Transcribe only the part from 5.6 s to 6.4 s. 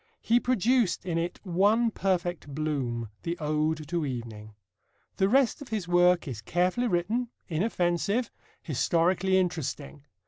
of his work